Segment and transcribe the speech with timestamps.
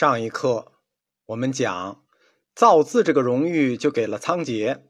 [0.00, 0.72] 上一课
[1.26, 2.02] 我们讲
[2.54, 4.84] 造字这个荣誉就给了仓颉，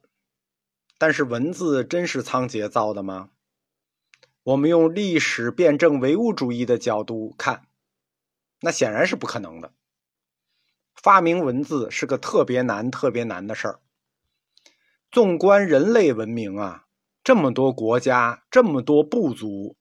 [0.99, 3.31] 但是文字真是仓颉造的吗？
[4.45, 7.67] 我们用历史辩证唯物主义的角度看，
[8.61, 9.73] 那显然是不可能的。
[10.95, 13.81] 发明文字是个特别难、特别难的事儿。
[15.11, 16.85] 纵观人类文明啊，
[17.25, 19.77] 这么多国家、这么多部族，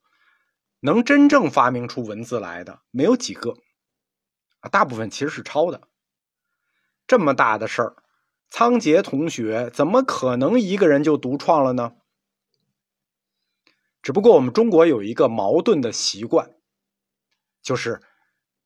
[0.79, 3.53] 能真正发明出文字来的没有几个。
[4.59, 5.87] 啊，大部分其实是抄的。
[7.07, 7.95] 这么大的事儿，
[8.49, 11.93] 仓颉同学怎么可能一个人就独创了呢？
[14.01, 16.55] 只不过我们中国有一个矛盾的习惯，
[17.61, 18.01] 就是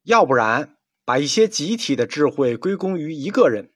[0.04, 3.74] 要不然把一些集体的智慧归功于一个人，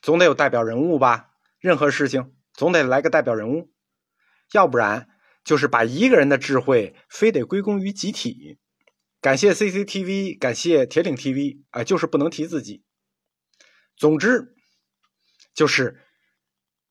[0.00, 1.30] 总得有代表人物吧？
[1.58, 3.72] 任何事情总得来个代表人物，
[4.52, 5.08] 要不然
[5.44, 8.58] 就是把一个人的智慧非得归功于集体。
[9.20, 12.84] 感谢 CCTV，感谢铁岭 TV，啊，就是不能提自己。
[13.96, 14.54] 总之，
[15.52, 16.00] 就是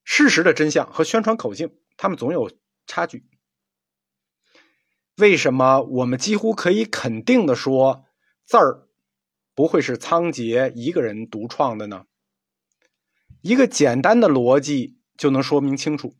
[0.03, 2.51] 事实的真相和宣传口径，他们总有
[2.85, 3.25] 差距。
[5.15, 8.05] 为什么我们几乎可以肯定的说，
[8.45, 8.89] 字儿
[9.55, 12.07] 不会是仓颉一个人独创的呢？
[13.41, 16.17] 一个简单的逻辑就能说明清楚。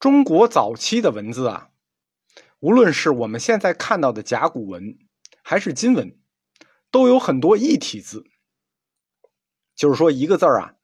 [0.00, 1.71] 中国早期的文字啊。
[2.62, 4.96] 无论是我们现在看到的甲骨文，
[5.42, 6.16] 还是金文，
[6.92, 8.24] 都有很多异体字。
[9.74, 10.76] 就是说，一个字儿啊，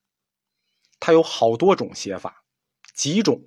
[0.98, 2.42] 它有好多种写法，
[2.96, 3.46] 几种，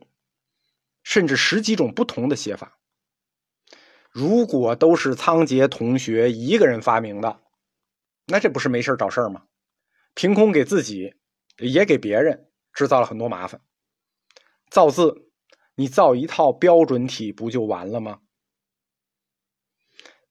[1.03, 2.79] 甚至十几种不同的写法。
[4.09, 7.41] 如果都是仓颉同学一个人发明的，
[8.27, 9.43] 那这不是没事找事儿吗？
[10.13, 11.15] 凭空给自己，
[11.57, 13.59] 也给别人制造了很多麻烦。
[14.69, 15.27] 造字。
[15.75, 18.20] 你造一套标准体不就完了吗？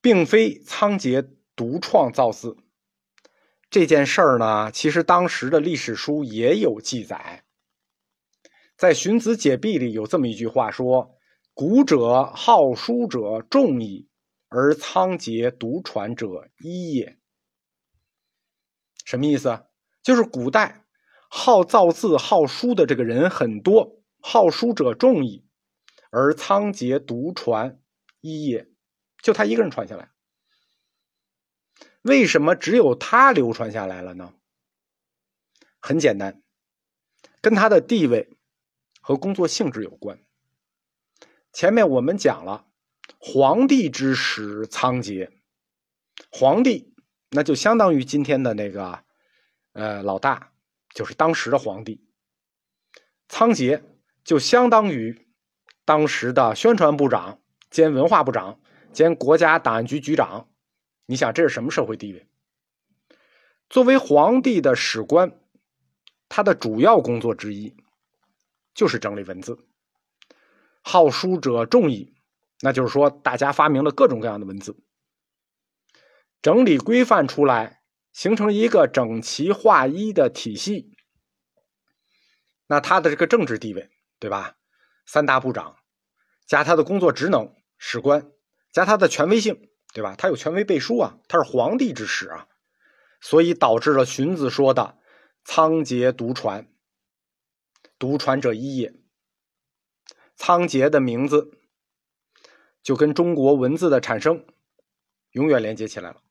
[0.00, 2.56] 并非仓颉独创造字
[3.68, 7.44] 这件事儿呢，其实当时的历史书也有记载。
[8.76, 11.16] 在《荀子·解弊》里有这么一句话说
[11.52, 14.08] ：“古者好书者众矣，
[14.48, 17.18] 而仓颉独传者一也。”
[19.04, 19.66] 什么意思？
[20.02, 20.86] 就是古代
[21.28, 24.00] 好造字、好书的这个人很多。
[24.22, 25.44] 好书者众矣，
[26.10, 27.78] 而仓颉独传
[28.20, 28.69] 一也，
[29.22, 30.10] 就他一个人传下来。
[32.02, 34.34] 为什么只有他流传下来了呢？
[35.78, 36.42] 很简单，
[37.40, 38.36] 跟他的地位
[39.00, 40.18] 和工作性质有关。
[41.52, 42.66] 前面我们讲了，
[43.18, 45.30] 皇帝之时仓颉，
[46.30, 46.94] 皇帝
[47.30, 49.04] 那就相当于今天的那个
[49.72, 50.52] 呃老大，
[50.94, 52.06] 就是当时的皇帝，
[53.28, 53.82] 仓颉。
[54.22, 55.26] 就相当于
[55.86, 58.60] 当时的宣传部长兼文化部长
[58.92, 60.48] 兼国家档案局局长，
[61.06, 62.28] 你想这是什么社会地位？
[63.68, 65.38] 作为皇帝的史官，
[66.28, 67.76] 他的主要工作之一
[68.74, 69.58] 就是整理文字。
[70.82, 72.14] 好书者众矣，
[72.60, 74.76] 那就是说大家发明了各种各样的文字，
[76.42, 80.96] 整理规范出来，形成一个整齐划一的体系。
[82.66, 83.90] 那他的这个政治地位。
[84.20, 84.58] 对吧？
[85.06, 85.76] 三大部长
[86.46, 88.30] 加他的工作职能，史官
[88.72, 90.14] 加他的权威性，对吧？
[90.16, 92.48] 他有权威背书啊，他是皇帝之史啊，
[93.20, 94.98] 所以导致了荀子说的
[95.44, 96.68] “仓颉独传”，
[97.98, 98.94] 独传者一也。
[100.36, 101.58] 仓颉的名字
[102.82, 104.46] 就跟中国文字的产生
[105.32, 106.22] 永远连接起来了。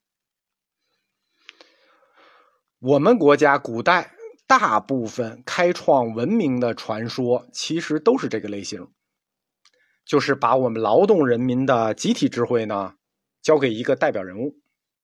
[2.79, 4.15] 我们国家古代。
[4.47, 8.87] 大部分开创文明的传说，其实都是这个类型，
[10.09, 12.95] 就是把我们劳动人民的集体智慧呢，
[13.43, 14.59] 交给一个代表人物，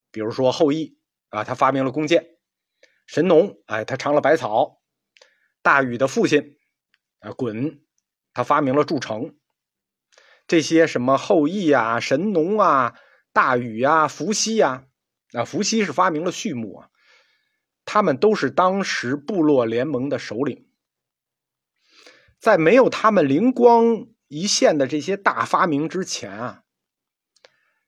[0.10, 0.98] 比如说后羿
[1.30, 2.24] 啊，他发明了弓箭；
[3.06, 4.82] 神农，哎，他尝了百草；
[5.62, 6.58] 大禹的父亲
[7.20, 7.82] 啊，鲧，
[8.34, 9.38] 他发明了铸城。
[10.48, 12.96] 这些什么后羿啊、神农啊、
[13.32, 14.88] 大禹啊、伏羲呀，
[15.34, 16.90] 啊，伏羲是发明了畜牧啊。
[17.86, 20.68] 他们都是当时部落联盟的首领，
[22.40, 26.64] 在没有他们灵光一线的这些大发明之前啊，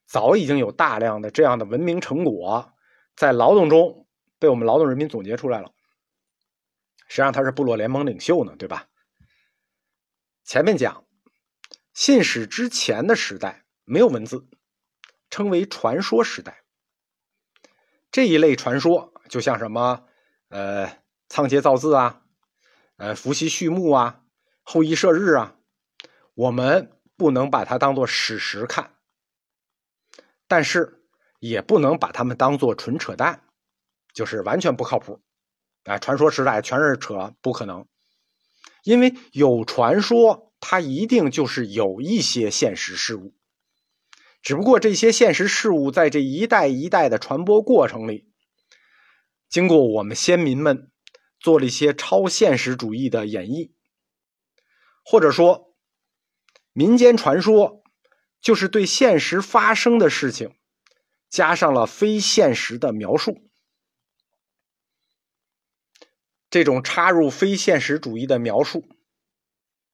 [0.06, 2.74] 早已经有大量的这样的文明成果
[3.16, 4.08] 在劳动中
[4.40, 5.74] 被我们劳动人民总结出来了。
[7.08, 8.56] 谁让他是部落联盟领袖呢？
[8.58, 8.88] 对吧？
[10.44, 11.06] 前面讲
[11.94, 14.48] 信史之前的时代没有文字，
[15.30, 16.64] 称为传说时代。
[18.12, 19.14] 这一类传说。
[19.28, 20.08] 就像什么，
[20.48, 22.22] 呃，仓颉造字啊，
[22.96, 24.24] 呃，伏羲畜牧啊，
[24.62, 25.57] 后羿射日啊，
[26.38, 28.94] 我们不能把它当做史实看，
[30.48, 31.04] 但是
[31.40, 33.42] 也不能把它们当做纯扯淡，
[34.14, 35.20] 就是完全不靠谱。
[35.86, 37.88] 啊，传说时代全是扯，不可能。
[38.84, 43.34] 因为有传说，它一定就是有一些现实事物。
[44.44, 48.32] 只不过这些现实事物在这一代一代的传播过程里，
[49.50, 50.92] 经过我们先民们
[51.40, 53.72] 做了一些超现实主义的演绎，
[55.04, 55.67] 或者说，
[56.78, 57.82] 民间传说
[58.40, 60.56] 就是对现实发生的事情
[61.28, 63.50] 加上了非现实的描述。
[66.52, 68.88] 这种插入非现实主义的描述，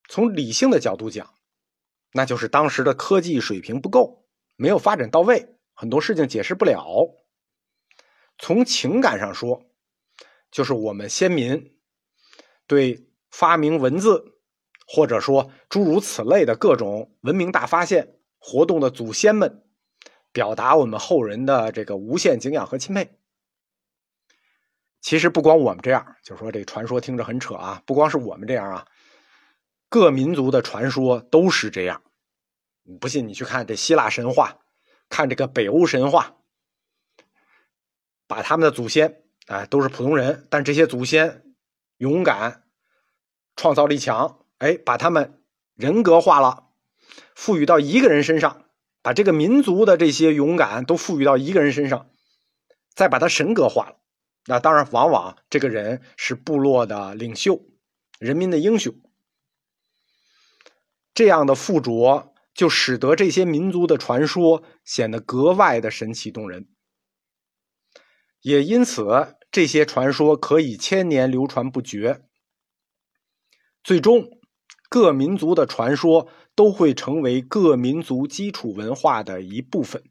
[0.10, 1.34] 从理性的角度讲，
[2.12, 4.28] 那就是当时的科技水平不够，
[4.58, 6.86] 没有发展到位，很多事情解释不了。
[8.38, 9.64] 从情感上说，
[10.52, 11.80] 就是我们先民
[12.68, 14.33] 对发明文字，
[14.88, 19.64] 或者说诸如此类的各种文明大发现活动的祖先们，
[20.32, 23.18] 表达我们后人的这个无限敬仰和钦佩。
[25.02, 27.84] 其实不光我们这样，就说这传说听着很扯啊。
[27.86, 28.88] 不光是我们这样啊，
[29.90, 32.02] 各民族的传说都是这样。
[33.00, 34.60] 不信你去看这希腊神话，
[35.10, 36.38] 看这个北欧神话，
[38.28, 41.44] 把他们的祖先哎都是普通人，但这些祖先
[41.98, 42.64] 勇敢、
[43.56, 45.42] 创造力强，哎，把他们
[45.76, 46.70] 人格化了，
[47.36, 48.66] 赋予到一个人身上，
[49.02, 52.10] 把这个民族的这些勇敢都赋予到一个人身上，
[52.94, 53.98] 再把他神格化了。
[54.46, 57.62] 那当然，往往这个人是部落的领袖，
[58.20, 58.94] 人民的英雄。
[61.14, 66.68] 这样的附着，就使得这些民族的传说显得格外的神奇动人。
[68.42, 72.26] 也因此，这些传说可以千年流传不绝。
[73.82, 74.42] 最终，
[74.94, 80.04] 各民族的传说都会成为各民族基础文化的一部分。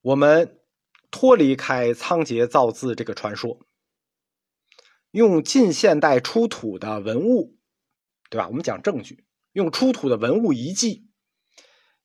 [0.00, 0.58] 我们。
[1.10, 3.60] 脱离开仓颉造字这个传说，
[5.10, 7.58] 用近现代出土的文物，
[8.30, 8.48] 对吧？
[8.48, 11.10] 我们讲证据，用出土的文物遗迹，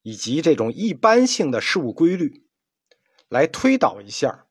[0.01, 2.49] 以及这种一般性的事物规律，
[3.29, 4.49] 来推导一下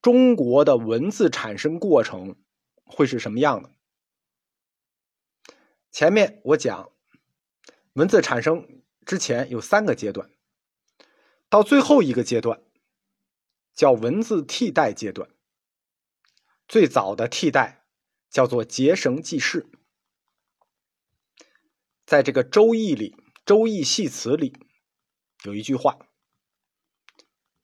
[0.00, 2.36] 中国的文字产生过程
[2.84, 3.72] 会是什么样的。
[5.90, 6.92] 前面我讲，
[7.94, 10.30] 文字产生之前有三个阶段，
[11.48, 12.62] 到最后一个阶段。
[13.74, 15.30] 叫文字替代阶段，
[16.66, 17.86] 最早的替代
[18.28, 19.70] 叫做结绳记事。
[22.04, 23.12] 在这个《周易》里，
[23.46, 24.52] 《周易系辞》里
[25.44, 25.96] 有一句话：“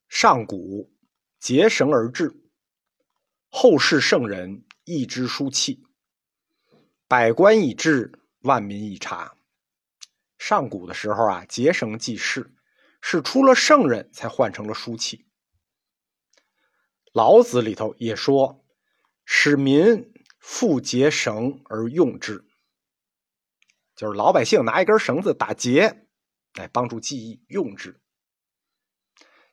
[0.09, 0.94] 上古
[1.41, 2.32] 结绳而治，
[3.49, 5.82] 后世圣人易之书契，
[7.06, 9.36] 百官以治，万民以察。”
[10.38, 12.54] 上古的时候啊，结绳记事
[13.00, 15.26] 是出了圣人才换成了书契。
[17.12, 18.64] 老子里头也说
[19.24, 22.44] ：“使民复结绳而用之。”
[23.96, 26.08] 就是老百姓拿一根绳子打结，
[26.54, 28.00] 来帮助记忆用之。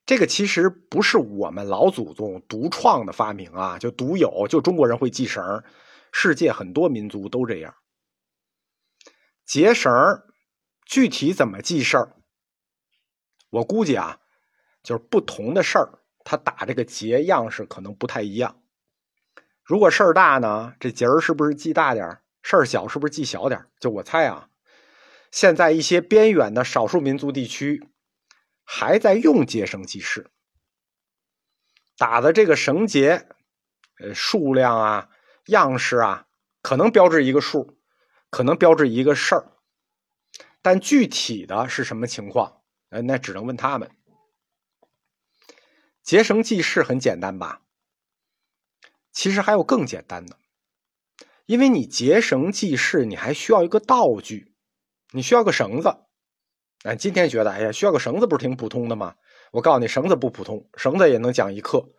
[0.03, 5.63] 这个其实不是我们老祖宗独创的发明啊，就独有，就中国人会系绳，
[6.11, 7.75] 世界很多民族都这样。
[9.45, 9.91] 结绳
[10.85, 12.15] 具体怎么记事儿？
[13.49, 14.19] 我估计啊，
[14.83, 15.99] 就是不同的事儿。
[16.23, 18.61] 他打这个结样式可能不太一样。
[19.63, 24.49] 如果事儿大呢，这结儿是不是记大点事儿小是不是记小点就我猜啊，
[25.31, 27.89] 现在一些边远的少数民族地区
[28.63, 30.29] 还在用结绳记事，
[31.97, 33.27] 打的这个绳结，
[33.99, 35.09] 呃，数量啊、
[35.47, 36.27] 样式啊，
[36.61, 37.77] 可能标志一个数，
[38.29, 39.51] 可能标志一个事儿，
[40.61, 43.89] 但具体的是什么情况，呃，那只能问他们。
[46.03, 47.61] 结绳记事很简单吧？
[49.11, 50.37] 其实还有更简单的，
[51.45, 54.53] 因为你结绳记事，你还需要一个道具，
[55.11, 56.05] 你需要个绳子。
[56.83, 59.15] 哎，今天觉得，哎呀，需要个绳子不是挺普通的吗？
[59.51, 61.89] 我告诉你，绳子不普通，绳子也能讲一课，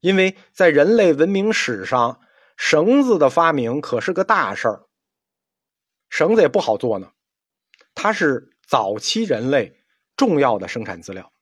[0.00, 2.20] 因为在人类文明史上，
[2.58, 4.88] 绳子的发明可是个大事儿。
[6.10, 7.12] 绳子也不好做呢，
[7.94, 9.80] 它是早期人类
[10.16, 11.32] 重要的生产资料。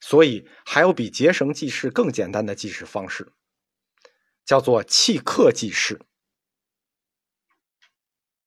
[0.00, 3.32] 所以，还有比结绳记事更简单的记事方式，
[4.46, 6.00] 叫做契刻记事。